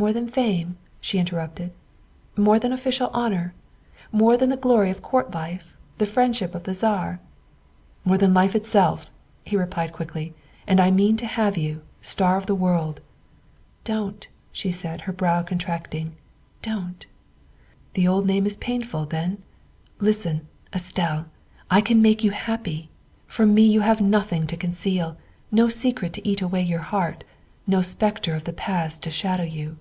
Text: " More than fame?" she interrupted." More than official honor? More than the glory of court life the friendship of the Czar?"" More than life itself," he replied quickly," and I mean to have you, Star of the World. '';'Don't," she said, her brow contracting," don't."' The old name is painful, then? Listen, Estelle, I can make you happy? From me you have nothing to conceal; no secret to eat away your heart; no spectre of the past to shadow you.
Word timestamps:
" - -
More 0.00 0.14
than 0.14 0.28
fame?" 0.28 0.78
she 0.98 1.18
interrupted." 1.18 1.72
More 2.34 2.58
than 2.58 2.72
official 2.72 3.10
honor? 3.12 3.52
More 4.10 4.34
than 4.38 4.48
the 4.48 4.56
glory 4.56 4.88
of 4.90 5.02
court 5.02 5.34
life 5.34 5.74
the 5.98 6.06
friendship 6.06 6.54
of 6.54 6.62
the 6.64 6.72
Czar?"" 6.72 7.20
More 8.06 8.16
than 8.16 8.32
life 8.32 8.56
itself," 8.56 9.12
he 9.44 9.58
replied 9.58 9.92
quickly," 9.92 10.32
and 10.66 10.80
I 10.80 10.90
mean 10.90 11.18
to 11.18 11.26
have 11.26 11.58
you, 11.58 11.82
Star 12.00 12.38
of 12.38 12.46
the 12.46 12.54
World. 12.54 13.02
'';'Don't," 13.84 14.26
she 14.52 14.70
said, 14.70 15.02
her 15.02 15.12
brow 15.12 15.42
contracting," 15.42 16.16
don't."' 16.62 17.06
The 17.92 18.08
old 18.08 18.24
name 18.26 18.46
is 18.46 18.56
painful, 18.56 19.04
then? 19.04 19.42
Listen, 19.98 20.48
Estelle, 20.74 21.26
I 21.70 21.82
can 21.82 22.00
make 22.00 22.24
you 22.24 22.30
happy? 22.30 22.88
From 23.26 23.52
me 23.52 23.64
you 23.66 23.82
have 23.82 24.00
nothing 24.00 24.46
to 24.46 24.56
conceal; 24.56 25.18
no 25.52 25.68
secret 25.68 26.14
to 26.14 26.26
eat 26.26 26.40
away 26.40 26.62
your 26.62 26.80
heart; 26.88 27.22
no 27.66 27.82
spectre 27.82 28.34
of 28.34 28.44
the 28.44 28.54
past 28.54 29.02
to 29.02 29.10
shadow 29.10 29.44
you. 29.44 29.76